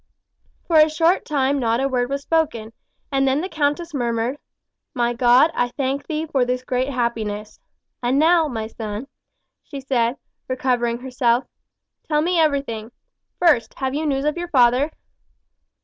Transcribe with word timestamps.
For 0.65 0.77
a 0.79 0.89
short 0.89 1.25
time 1.25 1.59
not 1.59 1.79
a 1.79 1.87
word 1.87 2.09
was 2.09 2.23
spoken, 2.23 2.73
and 3.11 3.27
then 3.27 3.41
the 3.41 3.47
countess 3.47 3.93
murmured: 3.93 4.39
"My 4.95 5.13
God, 5.13 5.51
I 5.53 5.67
thank 5.77 6.07
thee 6.07 6.25
for 6.25 6.43
this 6.43 6.63
great 6.63 6.89
happiness. 6.89 7.59
And 8.01 8.17
now, 8.17 8.47
my 8.47 8.65
son," 8.65 9.05
she 9.63 9.79
said, 9.79 10.17
recovering 10.47 11.01
herself, 11.01 11.45
"tell 12.07 12.23
me 12.23 12.39
everything. 12.39 12.91
First, 13.37 13.75
have 13.75 13.93
you 13.93 14.07
news 14.07 14.25
of 14.25 14.37
your 14.37 14.47
father?" 14.47 14.89